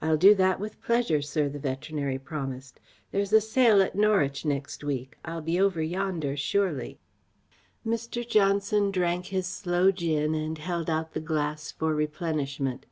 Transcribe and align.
"I'll 0.00 0.16
do 0.16 0.34
that 0.36 0.58
with 0.58 0.80
pleasure, 0.80 1.20
sir," 1.20 1.50
the 1.50 1.58
veterinary 1.58 2.18
promised. 2.18 2.80
"There's 3.10 3.30
a 3.30 3.42
sale 3.42 3.82
at 3.82 3.94
Norwich 3.94 4.46
next 4.46 4.82
week. 4.82 5.18
I'll 5.22 5.42
be 5.42 5.60
over 5.60 5.82
yonder, 5.82 6.34
surely." 6.34 6.98
Mr. 7.86 8.26
Johnson 8.26 8.90
drank 8.90 9.26
his 9.26 9.46
sloe 9.46 9.90
gin 9.92 10.34
and 10.34 10.56
held 10.56 10.88
out 10.88 11.12
the 11.12 11.20
glass 11.20 11.72
for 11.72 11.94
replenishment. 11.94 12.86